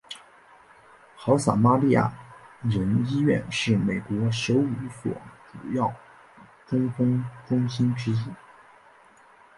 [1.15, 2.11] 好撒玛利亚
[2.63, 5.11] 人医院是美国首五所
[5.51, 5.93] 主要
[6.65, 8.17] 中风中心之一。